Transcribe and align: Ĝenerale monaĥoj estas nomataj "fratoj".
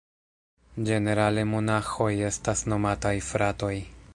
Ĝenerale 0.87 1.43
monaĥoj 1.51 2.09
estas 2.31 2.67
nomataj 2.73 3.17
"fratoj". 3.31 3.75